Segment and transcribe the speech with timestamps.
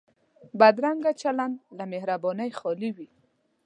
[0.59, 3.07] بدرنګه چلند له مهربانۍ خالي وي